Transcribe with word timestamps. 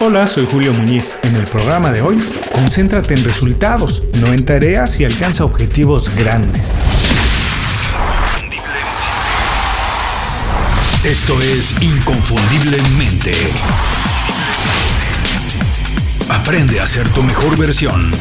Hola, 0.00 0.28
soy 0.28 0.46
Julio 0.48 0.72
Muñiz. 0.72 1.18
En 1.24 1.34
el 1.34 1.42
programa 1.42 1.90
de 1.90 2.02
hoy, 2.02 2.18
concéntrate 2.54 3.14
en 3.14 3.24
resultados, 3.24 4.04
no 4.20 4.32
en 4.32 4.44
tareas 4.44 5.00
y 5.00 5.04
alcanza 5.04 5.44
objetivos 5.44 6.14
grandes. 6.14 6.78
Esto 11.04 11.42
es 11.42 11.82
Inconfundiblemente. 11.82 13.32
Aprende 16.28 16.78
a 16.78 16.86
ser 16.86 17.08
tu 17.08 17.24
mejor 17.24 17.56
versión. 17.56 18.12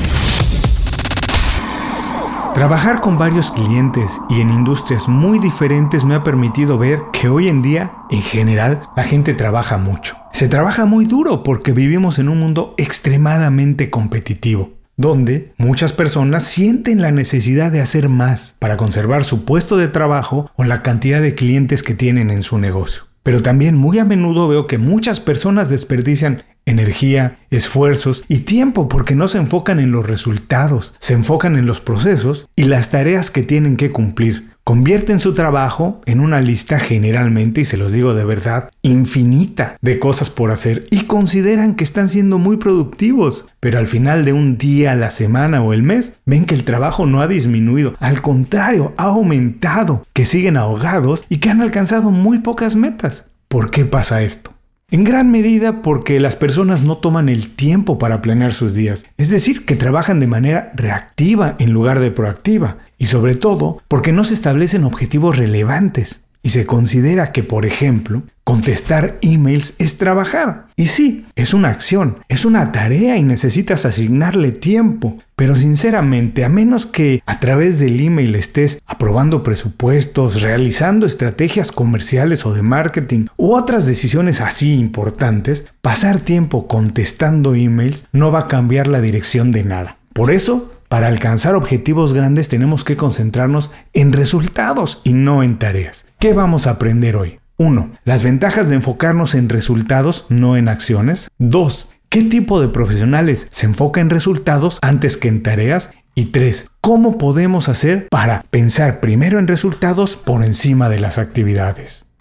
Trabajar 2.55 3.01
con 3.01 3.19
varios 3.19 3.51
clientes 3.51 4.19
y 4.31 4.41
en 4.41 4.49
industrias 4.49 5.07
muy 5.07 5.37
diferentes 5.37 6.03
me 6.03 6.15
ha 6.15 6.23
permitido 6.23 6.79
ver 6.79 7.03
que 7.13 7.29
hoy 7.29 7.49
en 7.49 7.61
día, 7.61 7.93
en 8.09 8.23
general, 8.23 8.89
la 8.95 9.03
gente 9.03 9.35
trabaja 9.35 9.77
mucho. 9.77 10.17
Se 10.37 10.47
trabaja 10.47 10.85
muy 10.85 11.05
duro 11.05 11.41
porque 11.41 11.71
vivimos 11.71 12.19
en 12.19 12.29
un 12.29 12.39
mundo 12.39 12.75
extremadamente 12.77 13.89
competitivo 13.89 14.71
donde 14.95 15.51
muchas 15.57 15.93
personas 15.93 16.43
sienten 16.43 17.01
la 17.01 17.09
necesidad 17.09 17.71
de 17.71 17.81
hacer 17.81 18.07
más 18.07 18.55
para 18.59 18.77
conservar 18.77 19.23
su 19.23 19.45
puesto 19.45 19.77
de 19.77 19.87
trabajo 19.87 20.51
o 20.55 20.63
la 20.63 20.83
cantidad 20.83 21.23
de 21.23 21.33
clientes 21.33 21.81
que 21.81 21.95
tienen 21.95 22.29
en 22.29 22.43
su 22.43 22.59
negocio. 22.59 23.05
Pero 23.23 23.41
también 23.41 23.75
muy 23.75 23.97
a 23.97 24.05
menudo 24.05 24.47
veo 24.47 24.67
que 24.67 24.77
muchas 24.77 25.19
personas 25.19 25.69
desperdician 25.69 26.43
energía, 26.67 27.39
esfuerzos 27.49 28.23
y 28.27 28.39
tiempo 28.39 28.87
porque 28.89 29.15
no 29.15 29.27
se 29.29 29.39
enfocan 29.39 29.79
en 29.79 29.91
los 29.91 30.05
resultados, 30.05 30.93
se 30.99 31.13
enfocan 31.13 31.55
en 31.57 31.65
los 31.65 31.81
procesos 31.81 32.47
y 32.55 32.65
las 32.65 32.91
tareas 32.91 33.31
que 33.31 33.41
tienen 33.41 33.75
que 33.75 33.91
cumplir. 33.91 34.51
Convierten 34.67 35.21
su 35.21 35.33
trabajo 35.33 36.01
en 36.05 36.19
una 36.19 36.41
lista 36.41 36.77
generalmente, 36.77 37.61
y 37.61 37.63
se 37.63 37.77
los 37.77 37.93
digo 37.93 38.13
de 38.13 38.25
verdad, 38.25 38.69
infinita 38.81 39.77
de 39.81 39.97
cosas 39.97 40.29
por 40.29 40.51
hacer 40.51 40.83
y 40.91 41.03
consideran 41.05 41.75
que 41.75 41.85
están 41.85 42.09
siendo 42.09 42.37
muy 42.37 42.57
productivos. 42.57 43.45
Pero 43.61 43.79
al 43.79 43.87
final 43.87 44.25
de 44.25 44.33
un 44.33 44.57
día, 44.57 44.93
la 44.95 45.09
semana 45.09 45.61
o 45.63 45.71
el 45.71 45.83
mes, 45.83 46.17
ven 46.25 46.43
que 46.43 46.53
el 46.53 46.65
trabajo 46.65 47.05
no 47.05 47.21
ha 47.21 47.29
disminuido, 47.29 47.95
al 48.01 48.21
contrario, 48.21 48.93
ha 48.97 49.05
aumentado, 49.05 50.05
que 50.11 50.25
siguen 50.25 50.57
ahogados 50.57 51.23
y 51.29 51.37
que 51.37 51.49
han 51.49 51.61
alcanzado 51.61 52.11
muy 52.11 52.39
pocas 52.39 52.75
metas. 52.75 53.25
¿Por 53.47 53.71
qué 53.71 53.85
pasa 53.85 54.21
esto? 54.21 54.51
En 54.89 55.03
gran 55.03 55.31
medida 55.31 55.81
porque 55.81 56.17
las 56.21 56.37
personas 56.37 56.81
no 56.81 56.99
toman 56.99 57.27
el 57.27 57.49
tiempo 57.49 57.97
para 57.97 58.21
planear 58.21 58.53
sus 58.53 58.73
días, 58.73 59.05
es 59.17 59.29
decir, 59.29 59.65
que 59.65 59.75
trabajan 59.75 60.21
de 60.21 60.27
manera 60.27 60.71
reactiva 60.75 61.57
en 61.59 61.73
lugar 61.73 61.99
de 61.99 62.09
proactiva, 62.09 62.77
y 62.97 63.07
sobre 63.07 63.35
todo 63.35 63.81
porque 63.87 64.13
no 64.13 64.23
se 64.23 64.33
establecen 64.33 64.83
objetivos 64.83 65.37
relevantes 65.37 66.21
y 66.47 66.49
se 66.49 66.65
considera 66.65 67.33
que, 67.33 67.43
por 67.43 67.65
ejemplo, 67.65 68.23
contestar 68.45 69.17
emails 69.21 69.73
es 69.79 69.97
trabajar. 69.97 70.67
Y 70.77 70.87
sí, 70.87 71.25
es 71.35 71.53
una 71.53 71.67
acción, 71.67 72.19
es 72.29 72.45
una 72.45 72.71
tarea 72.71 73.17
y 73.17 73.23
necesitas 73.23 73.85
asignarle 73.85 74.53
tiempo. 74.53 75.17
Pero 75.35 75.57
sinceramente, 75.57 76.45
a 76.45 76.49
menos 76.49 76.85
que 76.85 77.21
a 77.25 77.41
través 77.41 77.79
del 77.79 77.99
email 77.99 78.33
estés 78.35 78.81
aprobando 78.85 79.43
presupuestos, 79.43 80.41
realizando 80.41 81.05
estrategias 81.05 81.73
comerciales 81.73 82.45
o 82.45 82.53
de 82.53 82.61
marketing 82.61 83.25
u 83.35 83.53
otras 83.53 83.85
decisiones 83.85 84.39
así 84.39 84.75
importantes, 84.75 85.67
pasar 85.81 86.19
tiempo 86.19 86.69
contestando 86.69 87.55
emails 87.55 88.07
no 88.13 88.31
va 88.31 88.39
a 88.39 88.47
cambiar 88.47 88.87
la 88.87 89.01
dirección 89.01 89.51
de 89.51 89.65
nada. 89.65 89.97
Por 90.13 90.31
eso, 90.31 90.71
para 90.87 91.07
alcanzar 91.07 91.55
objetivos 91.55 92.13
grandes 92.13 92.49
tenemos 92.49 92.83
que 92.83 92.95
concentrarnos 92.95 93.71
en 93.93 94.13
resultados 94.13 95.01
y 95.03 95.13
no 95.13 95.43
en 95.43 95.59
tareas. 95.59 96.05
¿Qué 96.19 96.33
vamos 96.33 96.65
a 96.65 96.71
aprender 96.71 97.15
hoy? 97.17 97.39
1. 97.57 97.91
Las 98.05 98.23
ventajas 98.23 98.69
de 98.69 98.75
enfocarnos 98.75 99.35
en 99.35 99.49
resultados, 99.49 100.27
no 100.29 100.55
en 100.57 100.69
acciones. 100.69 101.29
2. 101.39 101.93
¿Qué 102.09 102.23
tipo 102.23 102.61
de 102.61 102.69
profesionales 102.69 103.47
se 103.51 103.65
enfoca 103.65 103.99
en 103.99 104.09
resultados 104.09 104.79
antes 104.81 105.17
que 105.17 105.27
en 105.27 105.43
tareas? 105.43 105.91
Y 106.15 106.27
3. 106.27 106.69
¿Cómo 106.81 107.17
podemos 107.17 107.67
hacer 107.67 108.07
para 108.09 108.43
pensar 108.49 109.01
primero 109.01 109.39
en 109.39 109.47
resultados 109.47 110.15
por 110.15 110.43
encima 110.43 110.87
de 110.89 110.99
las 110.99 111.17
actividades? 111.17 112.06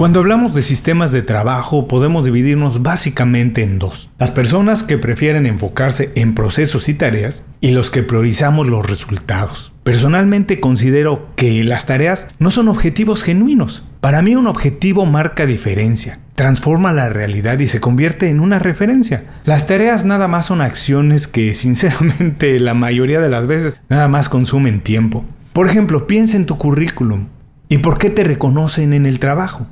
Cuando 0.00 0.20
hablamos 0.20 0.54
de 0.54 0.62
sistemas 0.62 1.12
de 1.12 1.20
trabajo 1.20 1.86
podemos 1.86 2.24
dividirnos 2.24 2.82
básicamente 2.82 3.62
en 3.62 3.78
dos. 3.78 4.08
Las 4.18 4.30
personas 4.30 4.82
que 4.82 4.96
prefieren 4.96 5.44
enfocarse 5.44 6.10
en 6.14 6.34
procesos 6.34 6.88
y 6.88 6.94
tareas 6.94 7.44
y 7.60 7.72
los 7.72 7.90
que 7.90 8.02
priorizamos 8.02 8.66
los 8.66 8.88
resultados. 8.88 9.74
Personalmente 9.82 10.58
considero 10.58 11.26
que 11.36 11.62
las 11.64 11.84
tareas 11.84 12.28
no 12.38 12.50
son 12.50 12.68
objetivos 12.68 13.24
genuinos. 13.24 13.84
Para 14.00 14.22
mí 14.22 14.34
un 14.34 14.46
objetivo 14.46 15.04
marca 15.04 15.44
diferencia, 15.44 16.20
transforma 16.34 16.94
la 16.94 17.10
realidad 17.10 17.58
y 17.58 17.68
se 17.68 17.80
convierte 17.80 18.30
en 18.30 18.40
una 18.40 18.58
referencia. 18.58 19.24
Las 19.44 19.66
tareas 19.66 20.06
nada 20.06 20.28
más 20.28 20.46
son 20.46 20.62
acciones 20.62 21.28
que 21.28 21.52
sinceramente 21.54 22.58
la 22.58 22.72
mayoría 22.72 23.20
de 23.20 23.28
las 23.28 23.46
veces 23.46 23.76
nada 23.90 24.08
más 24.08 24.30
consumen 24.30 24.80
tiempo. 24.80 25.26
Por 25.52 25.66
ejemplo, 25.66 26.06
piensa 26.06 26.38
en 26.38 26.46
tu 26.46 26.56
currículum 26.56 27.26
y 27.68 27.76
por 27.76 27.98
qué 27.98 28.08
te 28.08 28.24
reconocen 28.24 28.94
en 28.94 29.04
el 29.04 29.18
trabajo. 29.18 29.66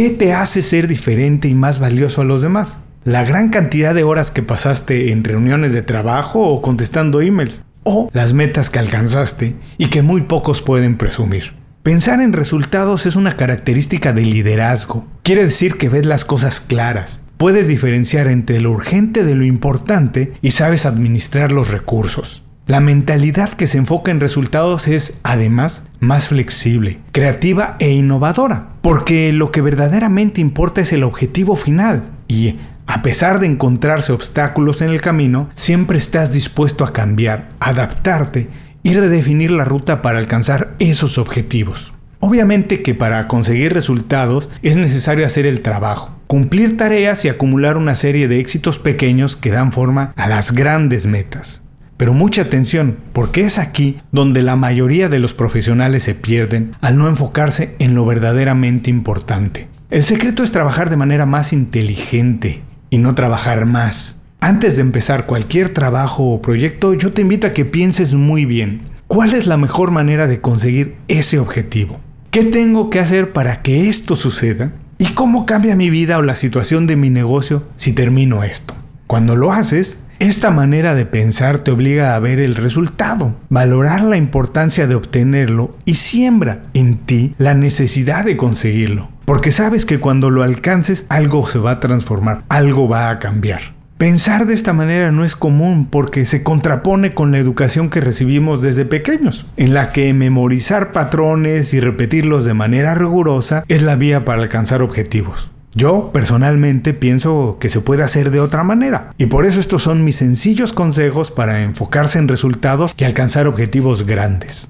¿Qué 0.00 0.08
te 0.08 0.32
hace 0.32 0.62
ser 0.62 0.88
diferente 0.88 1.46
y 1.46 1.52
más 1.52 1.78
valioso 1.78 2.22
a 2.22 2.24
los 2.24 2.40
demás? 2.40 2.78
La 3.04 3.22
gran 3.22 3.50
cantidad 3.50 3.94
de 3.94 4.02
horas 4.02 4.30
que 4.30 4.42
pasaste 4.42 5.12
en 5.12 5.24
reuniones 5.24 5.74
de 5.74 5.82
trabajo 5.82 6.40
o 6.40 6.62
contestando 6.62 7.20
emails, 7.20 7.66
o 7.82 8.08
las 8.14 8.32
metas 8.32 8.70
que 8.70 8.78
alcanzaste 8.78 9.56
y 9.76 9.88
que 9.88 10.00
muy 10.00 10.22
pocos 10.22 10.62
pueden 10.62 10.96
presumir. 10.96 11.52
Pensar 11.82 12.22
en 12.22 12.32
resultados 12.32 13.04
es 13.04 13.14
una 13.14 13.36
característica 13.36 14.14
de 14.14 14.22
liderazgo. 14.22 15.06
Quiere 15.22 15.44
decir 15.44 15.76
que 15.76 15.90
ves 15.90 16.06
las 16.06 16.24
cosas 16.24 16.60
claras, 16.60 17.22
puedes 17.36 17.68
diferenciar 17.68 18.28
entre 18.28 18.58
lo 18.58 18.70
urgente 18.70 19.22
de 19.22 19.34
lo 19.34 19.44
importante 19.44 20.32
y 20.40 20.52
sabes 20.52 20.86
administrar 20.86 21.52
los 21.52 21.70
recursos. 21.70 22.42
La 22.70 22.78
mentalidad 22.78 23.52
que 23.54 23.66
se 23.66 23.78
enfoca 23.78 24.12
en 24.12 24.20
resultados 24.20 24.86
es, 24.86 25.18
además, 25.24 25.88
más 25.98 26.28
flexible, 26.28 27.00
creativa 27.10 27.74
e 27.80 27.90
innovadora, 27.90 28.74
porque 28.80 29.32
lo 29.32 29.50
que 29.50 29.60
verdaderamente 29.60 30.40
importa 30.40 30.80
es 30.80 30.92
el 30.92 31.02
objetivo 31.02 31.56
final 31.56 32.04
y, 32.28 32.60
a 32.86 33.02
pesar 33.02 33.40
de 33.40 33.48
encontrarse 33.48 34.12
obstáculos 34.12 34.82
en 34.82 34.90
el 34.90 35.00
camino, 35.00 35.50
siempre 35.56 35.98
estás 35.98 36.32
dispuesto 36.32 36.84
a 36.84 36.92
cambiar, 36.92 37.48
adaptarte 37.58 38.48
y 38.84 38.94
redefinir 38.94 39.50
la 39.50 39.64
ruta 39.64 40.00
para 40.00 40.20
alcanzar 40.20 40.76
esos 40.78 41.18
objetivos. 41.18 41.92
Obviamente 42.20 42.84
que 42.84 42.94
para 42.94 43.26
conseguir 43.26 43.72
resultados 43.72 44.48
es 44.62 44.76
necesario 44.76 45.26
hacer 45.26 45.44
el 45.44 45.62
trabajo, 45.62 46.12
cumplir 46.28 46.76
tareas 46.76 47.24
y 47.24 47.30
acumular 47.30 47.76
una 47.76 47.96
serie 47.96 48.28
de 48.28 48.38
éxitos 48.38 48.78
pequeños 48.78 49.36
que 49.36 49.50
dan 49.50 49.72
forma 49.72 50.12
a 50.14 50.28
las 50.28 50.52
grandes 50.52 51.06
metas. 51.06 51.64
Pero 52.00 52.14
mucha 52.14 52.40
atención, 52.40 52.96
porque 53.12 53.42
es 53.42 53.58
aquí 53.58 53.98
donde 54.10 54.42
la 54.42 54.56
mayoría 54.56 55.10
de 55.10 55.18
los 55.18 55.34
profesionales 55.34 56.04
se 56.04 56.14
pierden 56.14 56.74
al 56.80 56.96
no 56.96 57.08
enfocarse 57.08 57.76
en 57.78 57.94
lo 57.94 58.06
verdaderamente 58.06 58.88
importante. 58.88 59.68
El 59.90 60.02
secreto 60.02 60.42
es 60.42 60.50
trabajar 60.50 60.88
de 60.88 60.96
manera 60.96 61.26
más 61.26 61.52
inteligente 61.52 62.62
y 62.88 62.96
no 62.96 63.14
trabajar 63.14 63.66
más. 63.66 64.22
Antes 64.40 64.76
de 64.76 64.80
empezar 64.80 65.26
cualquier 65.26 65.74
trabajo 65.74 66.30
o 66.30 66.40
proyecto, 66.40 66.94
yo 66.94 67.12
te 67.12 67.20
invito 67.20 67.46
a 67.46 67.52
que 67.52 67.66
pienses 67.66 68.14
muy 68.14 68.46
bien 68.46 68.80
cuál 69.06 69.34
es 69.34 69.46
la 69.46 69.58
mejor 69.58 69.90
manera 69.90 70.26
de 70.26 70.40
conseguir 70.40 70.96
ese 71.06 71.38
objetivo. 71.38 72.00
¿Qué 72.30 72.44
tengo 72.44 72.88
que 72.88 73.00
hacer 73.00 73.34
para 73.34 73.60
que 73.60 73.90
esto 73.90 74.16
suceda? 74.16 74.72
¿Y 74.96 75.12
cómo 75.12 75.44
cambia 75.44 75.76
mi 75.76 75.90
vida 75.90 76.16
o 76.16 76.22
la 76.22 76.34
situación 76.34 76.86
de 76.86 76.96
mi 76.96 77.10
negocio 77.10 77.64
si 77.76 77.92
termino 77.92 78.42
esto? 78.42 78.72
Cuando 79.06 79.36
lo 79.36 79.52
haces, 79.52 80.04
esta 80.20 80.50
manera 80.50 80.94
de 80.94 81.06
pensar 81.06 81.60
te 81.60 81.70
obliga 81.70 82.14
a 82.14 82.18
ver 82.18 82.40
el 82.40 82.54
resultado, 82.54 83.34
valorar 83.48 84.02
la 84.02 84.18
importancia 84.18 84.86
de 84.86 84.94
obtenerlo 84.94 85.74
y 85.86 85.94
siembra 85.94 86.66
en 86.74 86.98
ti 86.98 87.34
la 87.38 87.54
necesidad 87.54 88.26
de 88.26 88.36
conseguirlo. 88.36 89.08
Porque 89.24 89.50
sabes 89.50 89.86
que 89.86 89.98
cuando 89.98 90.28
lo 90.28 90.42
alcances 90.42 91.06
algo 91.08 91.48
se 91.48 91.58
va 91.58 91.72
a 91.72 91.80
transformar, 91.80 92.42
algo 92.50 92.86
va 92.86 93.08
a 93.08 93.18
cambiar. 93.18 93.80
Pensar 93.96 94.46
de 94.46 94.52
esta 94.54 94.74
manera 94.74 95.10
no 95.10 95.24
es 95.24 95.36
común 95.36 95.86
porque 95.90 96.26
se 96.26 96.42
contrapone 96.42 97.12
con 97.12 97.32
la 97.32 97.38
educación 97.38 97.88
que 97.88 98.00
recibimos 98.00 98.60
desde 98.60 98.84
pequeños, 98.84 99.46
en 99.56 99.72
la 99.72 99.90
que 99.90 100.12
memorizar 100.12 100.92
patrones 100.92 101.72
y 101.72 101.80
repetirlos 101.80 102.44
de 102.44 102.54
manera 102.54 102.94
rigurosa 102.94 103.64
es 103.68 103.82
la 103.82 103.96
vía 103.96 104.24
para 104.24 104.42
alcanzar 104.42 104.82
objetivos. 104.82 105.50
Yo 105.72 106.10
personalmente 106.12 106.94
pienso 106.94 107.58
que 107.60 107.68
se 107.68 107.80
puede 107.80 108.02
hacer 108.02 108.30
de 108.30 108.40
otra 108.40 108.64
manera 108.64 109.12
y 109.18 109.26
por 109.26 109.46
eso 109.46 109.60
estos 109.60 109.82
son 109.82 110.04
mis 110.04 110.16
sencillos 110.16 110.72
consejos 110.72 111.30
para 111.30 111.62
enfocarse 111.62 112.18
en 112.18 112.26
resultados 112.26 112.92
y 112.96 113.04
alcanzar 113.04 113.46
objetivos 113.46 114.04
grandes. 114.04 114.68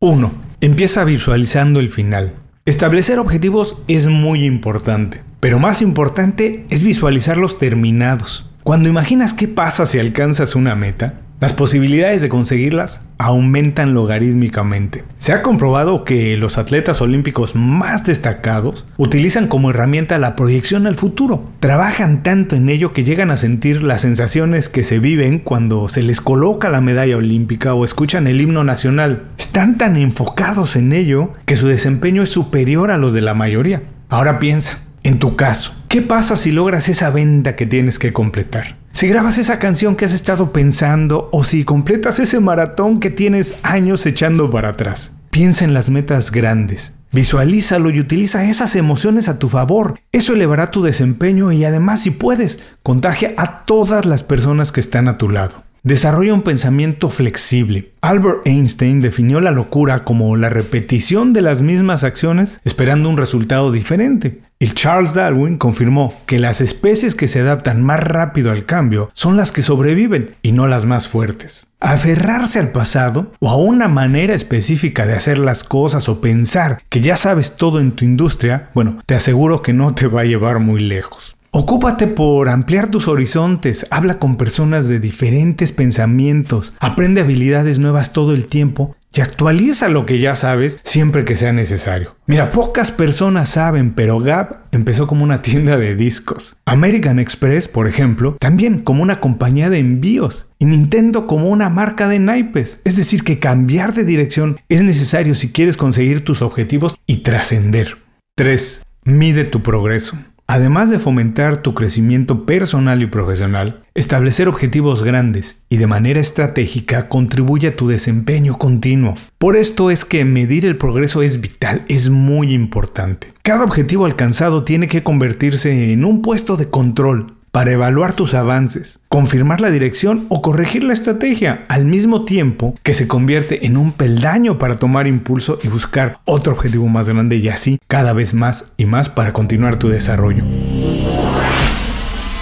1. 0.00 0.32
Empieza 0.60 1.04
visualizando 1.04 1.80
el 1.80 1.88
final. 1.88 2.34
Establecer 2.66 3.18
objetivos 3.18 3.78
es 3.88 4.06
muy 4.08 4.44
importante, 4.44 5.22
pero 5.40 5.58
más 5.58 5.80
importante 5.80 6.66
es 6.70 6.84
visualizarlos 6.84 7.58
terminados. 7.58 8.50
Cuando 8.62 8.88
imaginas 8.88 9.34
qué 9.34 9.48
pasa 9.48 9.86
si 9.86 9.98
alcanzas 9.98 10.54
una 10.54 10.76
meta, 10.76 11.14
las 11.42 11.54
posibilidades 11.54 12.22
de 12.22 12.28
conseguirlas 12.28 13.00
aumentan 13.18 13.94
logarítmicamente. 13.94 15.02
Se 15.18 15.32
ha 15.32 15.42
comprobado 15.42 16.04
que 16.04 16.36
los 16.36 16.56
atletas 16.56 17.00
olímpicos 17.00 17.56
más 17.56 18.06
destacados 18.06 18.86
utilizan 18.96 19.48
como 19.48 19.70
herramienta 19.70 20.20
la 20.20 20.36
proyección 20.36 20.86
al 20.86 20.94
futuro. 20.94 21.50
Trabajan 21.58 22.22
tanto 22.22 22.54
en 22.54 22.68
ello 22.68 22.92
que 22.92 23.02
llegan 23.02 23.32
a 23.32 23.36
sentir 23.36 23.82
las 23.82 24.02
sensaciones 24.02 24.68
que 24.68 24.84
se 24.84 25.00
viven 25.00 25.40
cuando 25.40 25.88
se 25.88 26.04
les 26.04 26.20
coloca 26.20 26.68
la 26.68 26.80
medalla 26.80 27.16
olímpica 27.16 27.74
o 27.74 27.84
escuchan 27.84 28.28
el 28.28 28.40
himno 28.40 28.62
nacional. 28.62 29.24
Están 29.36 29.78
tan 29.78 29.96
enfocados 29.96 30.76
en 30.76 30.92
ello 30.92 31.32
que 31.44 31.56
su 31.56 31.66
desempeño 31.66 32.22
es 32.22 32.30
superior 32.30 32.92
a 32.92 32.98
los 32.98 33.14
de 33.14 33.20
la 33.20 33.34
mayoría. 33.34 33.82
Ahora 34.08 34.38
piensa, 34.38 34.78
en 35.02 35.18
tu 35.18 35.34
caso, 35.34 35.74
¿qué 35.88 36.02
pasa 36.02 36.36
si 36.36 36.52
logras 36.52 36.88
esa 36.88 37.10
venta 37.10 37.56
que 37.56 37.66
tienes 37.66 37.98
que 37.98 38.12
completar? 38.12 38.76
Si 38.92 39.08
grabas 39.08 39.38
esa 39.38 39.58
canción 39.58 39.96
que 39.96 40.04
has 40.04 40.12
estado 40.12 40.52
pensando 40.52 41.28
o 41.32 41.44
si 41.44 41.64
completas 41.64 42.18
ese 42.18 42.40
maratón 42.40 43.00
que 43.00 43.10
tienes 43.10 43.54
años 43.62 44.04
echando 44.06 44.50
para 44.50 44.68
atrás. 44.68 45.14
Piensa 45.30 45.64
en 45.64 45.72
las 45.72 45.88
metas 45.88 46.30
grandes. 46.30 46.92
Visualízalo 47.10 47.90
y 47.90 48.00
utiliza 48.00 48.44
esas 48.44 48.76
emociones 48.76 49.28
a 49.28 49.38
tu 49.38 49.48
favor. 49.48 49.98
Eso 50.12 50.34
elevará 50.34 50.70
tu 50.70 50.82
desempeño 50.82 51.52
y 51.52 51.64
además 51.64 52.02
si 52.02 52.10
puedes, 52.10 52.62
contagia 52.82 53.34
a 53.38 53.64
todas 53.64 54.04
las 54.04 54.22
personas 54.22 54.72
que 54.72 54.80
están 54.80 55.08
a 55.08 55.16
tu 55.16 55.30
lado. 55.30 55.64
Desarrolla 55.82 56.32
un 56.32 56.42
pensamiento 56.42 57.10
flexible. 57.10 57.92
Albert 58.02 58.46
Einstein 58.46 59.00
definió 59.00 59.40
la 59.40 59.50
locura 59.50 60.04
como 60.04 60.36
la 60.36 60.48
repetición 60.48 61.32
de 61.32 61.42
las 61.42 61.60
mismas 61.60 62.04
acciones 62.04 62.60
esperando 62.64 63.08
un 63.08 63.16
resultado 63.16 63.72
diferente. 63.72 64.42
Y 64.62 64.68
Charles 64.74 65.12
Darwin 65.12 65.58
confirmó 65.58 66.14
que 66.24 66.38
las 66.38 66.60
especies 66.60 67.16
que 67.16 67.26
se 67.26 67.40
adaptan 67.40 67.82
más 67.82 67.98
rápido 67.98 68.52
al 68.52 68.64
cambio 68.64 69.10
son 69.12 69.36
las 69.36 69.50
que 69.50 69.60
sobreviven 69.60 70.36
y 70.40 70.52
no 70.52 70.68
las 70.68 70.84
más 70.86 71.08
fuertes. 71.08 71.66
Aferrarse 71.80 72.60
al 72.60 72.68
pasado 72.68 73.32
o 73.40 73.50
a 73.50 73.56
una 73.56 73.88
manera 73.88 74.34
específica 74.34 75.04
de 75.04 75.14
hacer 75.14 75.38
las 75.38 75.64
cosas 75.64 76.08
o 76.08 76.20
pensar 76.20 76.80
que 76.90 77.00
ya 77.00 77.16
sabes 77.16 77.56
todo 77.56 77.80
en 77.80 77.90
tu 77.90 78.04
industria, 78.04 78.70
bueno, 78.72 78.98
te 79.04 79.16
aseguro 79.16 79.62
que 79.62 79.72
no 79.72 79.96
te 79.96 80.06
va 80.06 80.20
a 80.20 80.26
llevar 80.26 80.60
muy 80.60 80.80
lejos. 80.80 81.36
Ocúpate 81.54 82.06
por 82.06 82.48
ampliar 82.48 82.88
tus 82.88 83.08
horizontes, 83.08 83.86
habla 83.90 84.18
con 84.18 84.38
personas 84.38 84.88
de 84.88 85.00
diferentes 85.00 85.70
pensamientos, 85.70 86.72
aprende 86.80 87.20
habilidades 87.20 87.78
nuevas 87.78 88.14
todo 88.14 88.32
el 88.32 88.46
tiempo 88.46 88.96
y 89.12 89.20
actualiza 89.20 89.88
lo 89.88 90.06
que 90.06 90.18
ya 90.18 90.34
sabes 90.34 90.80
siempre 90.82 91.26
que 91.26 91.36
sea 91.36 91.52
necesario. 91.52 92.16
Mira, 92.26 92.52
pocas 92.52 92.90
personas 92.90 93.50
saben, 93.50 93.92
pero 93.92 94.18
Gap 94.18 94.60
empezó 94.72 95.06
como 95.06 95.24
una 95.24 95.42
tienda 95.42 95.76
de 95.76 95.94
discos. 95.94 96.56
American 96.64 97.18
Express, 97.18 97.68
por 97.68 97.86
ejemplo, 97.86 98.38
también 98.40 98.78
como 98.78 99.02
una 99.02 99.20
compañía 99.20 99.68
de 99.68 99.78
envíos. 99.78 100.46
Y 100.58 100.64
Nintendo 100.64 101.26
como 101.26 101.50
una 101.50 101.68
marca 101.68 102.08
de 102.08 102.18
naipes. 102.18 102.80
Es 102.84 102.96
decir, 102.96 103.24
que 103.24 103.38
cambiar 103.38 103.92
de 103.92 104.06
dirección 104.06 104.58
es 104.70 104.82
necesario 104.82 105.34
si 105.34 105.52
quieres 105.52 105.76
conseguir 105.76 106.24
tus 106.24 106.40
objetivos 106.40 106.96
y 107.06 107.18
trascender. 107.18 107.98
3. 108.36 108.86
Mide 109.04 109.44
tu 109.44 109.62
progreso. 109.62 110.16
Además 110.52 110.90
de 110.90 110.98
fomentar 110.98 111.62
tu 111.62 111.72
crecimiento 111.72 112.44
personal 112.44 113.02
y 113.02 113.06
profesional, 113.06 113.84
establecer 113.94 114.48
objetivos 114.48 115.02
grandes 115.02 115.62
y 115.70 115.78
de 115.78 115.86
manera 115.86 116.20
estratégica 116.20 117.08
contribuye 117.08 117.68
a 117.68 117.74
tu 117.74 117.88
desempeño 117.88 118.58
continuo. 118.58 119.14
Por 119.38 119.56
esto 119.56 119.90
es 119.90 120.04
que 120.04 120.26
medir 120.26 120.66
el 120.66 120.76
progreso 120.76 121.22
es 121.22 121.40
vital, 121.40 121.86
es 121.88 122.10
muy 122.10 122.52
importante. 122.52 123.32
Cada 123.40 123.64
objetivo 123.64 124.04
alcanzado 124.04 124.62
tiene 124.62 124.88
que 124.88 125.02
convertirse 125.02 125.90
en 125.90 126.04
un 126.04 126.20
puesto 126.20 126.58
de 126.58 126.66
control 126.66 127.38
para 127.52 127.70
evaluar 127.70 128.14
tus 128.14 128.34
avances, 128.34 128.98
confirmar 129.08 129.60
la 129.60 129.70
dirección 129.70 130.24
o 130.30 130.40
corregir 130.40 130.84
la 130.84 130.94
estrategia, 130.94 131.64
al 131.68 131.84
mismo 131.84 132.24
tiempo 132.24 132.74
que 132.82 132.94
se 132.94 133.06
convierte 133.06 133.66
en 133.66 133.76
un 133.76 133.92
peldaño 133.92 134.56
para 134.56 134.78
tomar 134.78 135.06
impulso 135.06 135.58
y 135.62 135.68
buscar 135.68 136.18
otro 136.24 136.54
objetivo 136.54 136.88
más 136.88 137.08
grande 137.08 137.36
y 137.36 137.48
así 137.50 137.78
cada 137.86 138.14
vez 138.14 138.32
más 138.32 138.72
y 138.78 138.86
más 138.86 139.10
para 139.10 139.34
continuar 139.34 139.76
tu 139.76 139.88
desarrollo. 139.88 140.44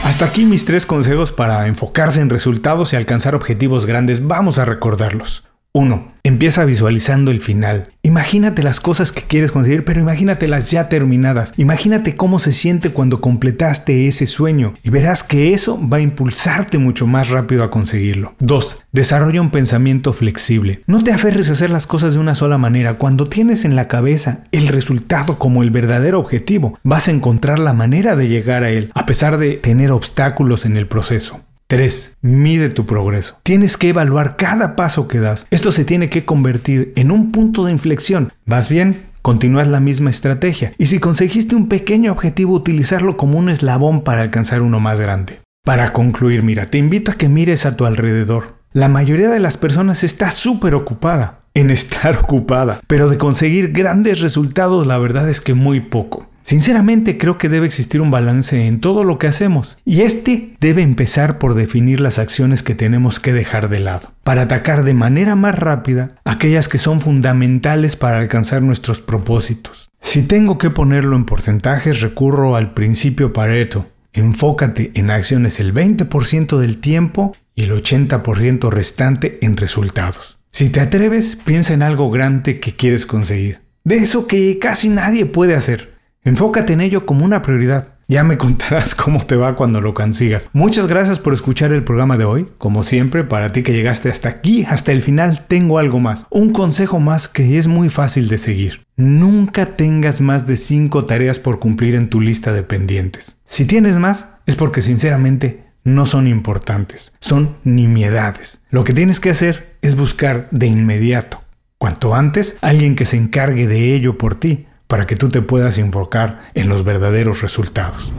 Hasta 0.05 0.25
aquí 0.25 0.45
mis 0.45 0.65
tres 0.65 0.87
consejos 0.87 1.33
para 1.33 1.67
enfocarse 1.67 2.21
en 2.21 2.31
resultados 2.31 2.93
y 2.93 2.97
alcanzar 2.97 3.35
objetivos 3.35 3.87
grandes. 3.87 4.27
Vamos 4.27 4.59
a 4.59 4.65
recordarlos. 4.65 5.50
1. 5.73 6.09
Empieza 6.25 6.65
visualizando 6.65 7.31
el 7.31 7.41
final. 7.41 7.93
Imagínate 8.03 8.63
las 8.63 8.81
cosas 8.81 9.13
que 9.13 9.23
quieres 9.23 9.53
conseguir, 9.53 9.85
pero 9.85 10.01
imagínatelas 10.01 10.71
ya 10.71 10.89
terminadas. 10.89 11.53
Imagínate 11.57 12.17
cómo 12.17 12.39
se 12.39 12.53
siente 12.53 12.91
cuando 12.91 13.21
completaste 13.21 14.09
ese 14.09 14.27
sueño 14.27 14.75
y 14.83 14.91
verás 14.91 15.23
que 15.23 15.55
eso 15.55 15.79
va 15.89 15.99
a 15.99 16.01
impulsarte 16.01 16.79
mucho 16.79 17.07
más 17.07 17.31
rápido 17.31 17.63
a 17.63 17.71
conseguirlo. 17.71 18.35
2. 18.41 18.85
Desarrolla 18.93 19.41
un 19.41 19.51
pensamiento 19.51 20.13
flexible. 20.13 20.83
No 20.87 21.05
te 21.05 21.13
aferres 21.13 21.49
a 21.49 21.53
hacer 21.53 21.71
las 21.71 21.87
cosas 21.87 22.15
de 22.15 22.21
una 22.21 22.35
sola 22.35 22.59
manera. 22.59 22.95
Cuando 22.95 23.27
tienes 23.27 23.65
en 23.65 23.77
la 23.77 23.87
cabeza 23.87 24.45
el 24.51 24.69
resultado 24.69 25.37
como 25.39 25.63
el 25.63 25.71
verdadero 25.71 26.19
objetivo, 26.19 26.79
vas 26.83 27.09
a 27.09 27.13
encontrar 27.13 27.61
la 27.61 27.75
manera 27.75 28.17
de 28.17 28.29
llegar 28.29 28.65
a 28.65 28.71
él, 28.71 28.91
a 28.95 29.07
pesar 29.07 29.39
de 29.39 29.55
tener 29.55 29.93
obstáculos 29.93 30.65
en 30.67 30.77
el 30.77 30.89
proceso. 30.89 31.41
3. 31.71 32.19
Mide 32.23 32.69
tu 32.71 32.85
progreso. 32.85 33.39
Tienes 33.45 33.77
que 33.77 33.91
evaluar 33.91 34.35
cada 34.37 34.75
paso 34.75 35.07
que 35.07 35.21
das. 35.21 35.47
Esto 35.53 35.71
se 35.71 35.85
tiene 35.85 36.11
que 36.11 36.25
convertir 36.25 36.93
en 36.97 37.13
un 37.13 37.31
punto 37.31 37.65
de 37.65 37.71
inflexión. 37.71 38.33
¿Vas 38.45 38.69
bien? 38.69 39.07
Continúas 39.23 39.69
la 39.69 39.79
misma 39.79 40.11
estrategia. 40.11 40.73
Y 40.79 40.87
si 40.87 40.99
conseguiste 40.99 41.55
un 41.55 41.69
pequeño 41.69 42.11
objetivo, 42.11 42.55
utilizarlo 42.55 43.17
como 43.17 43.39
un 43.39 43.49
eslabón 43.49 44.03
para 44.03 44.23
alcanzar 44.23 44.63
uno 44.63 44.81
más 44.81 45.01
grande. 45.01 45.43
Para 45.65 45.93
concluir, 45.93 46.43
mira, 46.43 46.67
te 46.67 46.79
invito 46.79 47.13
a 47.13 47.15
que 47.15 47.29
mires 47.29 47.65
a 47.65 47.77
tu 47.77 47.87
alrededor. 47.87 48.57
La 48.73 48.89
mayoría 48.89 49.29
de 49.29 49.39
las 49.39 49.57
personas 49.57 50.03
está 50.03 50.33
súper 50.33 50.75
ocupada 50.75 51.43
en 51.55 51.71
estar 51.71 52.17
ocupada, 52.17 52.81
pero 52.89 53.09
de 53.09 53.17
conseguir 53.17 53.71
grandes 53.71 54.21
resultados 54.21 54.89
la 54.89 54.99
verdad 54.99 55.29
es 55.29 55.41
que 55.41 55.55
muy 55.55 55.79
poco. 55.79 56.30
Sinceramente 56.43 57.19
creo 57.19 57.39
que 57.39 57.49
debe 57.49 57.67
existir 57.67 58.01
un 58.01 58.11
balance 58.11 58.67
en 58.67 58.81
todo 58.81 59.05
lo 59.05 59.19
que 59.19 59.27
hacemos 59.27 59.79
y 59.85 60.03
este 60.03 60.55
debe 60.61 60.83
empezar 60.83 61.39
por 61.39 61.55
definir 61.55 62.01
las 62.01 62.19
acciones 62.19 62.63
que 62.63 62.75
tenemos 62.75 63.21
que 63.21 63.33
dejar 63.33 63.69
de 63.69 63.81
lado, 63.81 64.13
para 64.25 64.43
atacar 64.43 64.85
de 64.85 64.95
manera 64.95 65.37
más 65.37 65.59
rápida 65.59 66.17
aquellas 66.25 66.69
que 66.69 66.79
son 66.79 67.01
fundamentales 67.01 67.97
para 67.97 68.19
alcanzar 68.19 68.63
nuestros 68.63 69.01
propósitos. 69.01 69.91
Si 70.01 70.23
tengo 70.23 70.59
que 70.59 70.71
ponerlo 70.71 71.17
en 71.17 71.25
porcentajes 71.25 72.01
recurro 72.01 72.57
al 72.57 72.73
principio 72.75 73.33
Pareto. 73.33 73.87
Enfócate 74.13 74.91
en 74.95 75.11
acciones 75.11 75.61
el 75.61 75.73
20% 75.73 76.59
del 76.59 76.79
tiempo 76.79 77.37
y 77.55 77.65
el 77.65 77.73
80% 77.73 78.71
restante 78.71 79.39
en 79.43 79.57
resultados. 79.57 80.39
Si 80.51 80.69
te 80.71 80.81
atreves, 80.81 81.37
piensa 81.37 81.75
en 81.75 81.83
algo 81.83 82.11
grande 82.11 82.59
que 82.59 82.75
quieres 82.75 83.07
conseguir. 83.07 83.61
De 83.85 83.97
eso 83.97 84.27
que 84.27 84.59
casi 84.59 84.89
nadie 84.89 85.27
puede 85.27 85.55
hacer. 85.55 85.90
Enfócate 86.23 86.75
en 86.75 86.83
ello 86.83 87.07
como 87.07 87.25
una 87.25 87.41
prioridad. 87.41 87.95
Ya 88.07 88.25
me 88.25 88.37
contarás 88.39 88.95
cómo 88.95 89.25
te 89.25 89.37
va 89.37 89.55
cuando 89.57 89.81
lo 89.81 89.95
consigas. 89.95 90.49
Muchas 90.53 90.87
gracias 90.87 91.19
por 91.19 91.33
escuchar 91.33 91.73
el 91.73 91.83
programa 91.83 92.19
de 92.19 92.25
hoy. 92.25 92.49
Como 92.59 92.85
siempre, 92.85 93.25
para 93.25 93.53
ti 93.53 93.63
que 93.63 93.73
llegaste 93.73 94.11
hasta 94.11 94.29
aquí, 94.29 94.65
hasta 94.65 94.93
el 94.93 95.03
final, 95.03 95.47
tengo 95.47 95.79
algo 95.79 95.99
más. 95.99 96.27
Un 96.29 96.53
consejo 96.53 97.01
más 97.01 97.29
que 97.29 97.57
es 97.57 97.69
muy 97.69 97.89
fácil 97.89 98.29
de 98.29 98.37
seguir. 98.37 98.85
Nunca 98.97 99.77
tengas 99.77 100.21
más 100.21 100.47
de 100.47 100.59
5 100.59 101.07
tareas 101.07 101.39
por 101.39 101.59
cumplir 101.59 101.95
en 101.95 102.11
tu 102.11 102.21
lista 102.21 102.53
de 102.53 102.65
pendientes. 102.65 103.39
Si 103.47 103.65
tienes 103.65 103.97
más, 103.97 104.29
es 104.45 104.57
porque 104.57 104.83
sinceramente 104.83 105.65
no 105.85 106.05
son 106.05 106.27
importantes. 106.27 107.15
Son 107.21 107.57
nimiedades. 107.65 108.61
Lo 108.69 108.85
que 108.85 108.93
tienes 108.93 109.21
que 109.21 109.31
hacer 109.31 109.77
es 109.81 109.97
buscar 109.97 110.51
de 110.51 110.67
inmediato, 110.67 111.43
cuanto 111.79 112.15
antes, 112.15 112.59
alguien 112.61 112.95
que 112.95 113.07
se 113.07 113.17
encargue 113.17 113.67
de 113.67 113.95
ello 113.95 114.19
por 114.19 114.35
ti 114.35 114.67
para 114.91 115.07
que 115.07 115.17
tú 115.17 115.29
te 115.29 115.41
puedas 115.41 115.79
enfocar 115.79 116.51
en 116.53 116.69
los 116.69 116.85
verdaderos 116.85 117.41
resultados. 117.41 118.13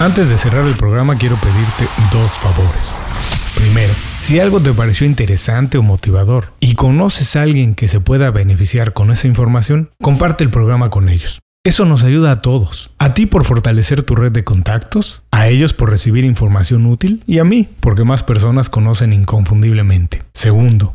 Antes 0.00 0.30
de 0.30 0.38
cerrar 0.38 0.66
el 0.66 0.76
programa 0.76 1.18
quiero 1.18 1.36
pedirte 1.36 1.86
dos 2.10 2.32
favores. 2.38 3.00
Primero, 3.54 3.92
si 4.18 4.40
algo 4.40 4.60
te 4.60 4.72
pareció 4.72 5.06
interesante 5.06 5.76
o 5.76 5.82
motivador 5.82 6.54
y 6.58 6.74
conoces 6.74 7.36
a 7.36 7.42
alguien 7.42 7.74
que 7.74 7.86
se 7.86 8.00
pueda 8.00 8.30
beneficiar 8.30 8.94
con 8.94 9.10
esa 9.10 9.26
información, 9.26 9.90
comparte 10.00 10.42
el 10.42 10.50
programa 10.50 10.88
con 10.90 11.08
ellos. 11.08 11.40
Eso 11.64 11.84
nos 11.84 12.02
ayuda 12.02 12.30
a 12.30 12.40
todos. 12.40 12.92
A 12.98 13.12
ti 13.12 13.26
por 13.26 13.44
fortalecer 13.44 14.02
tu 14.02 14.14
red 14.14 14.32
de 14.32 14.44
contactos, 14.44 15.24
a 15.32 15.48
ellos 15.48 15.74
por 15.74 15.90
recibir 15.90 16.24
información 16.24 16.86
útil 16.86 17.22
y 17.26 17.40
a 17.40 17.44
mí 17.44 17.68
porque 17.80 18.04
más 18.04 18.22
personas 18.22 18.70
conocen 18.70 19.12
inconfundiblemente. 19.12 20.22
Segundo, 20.32 20.94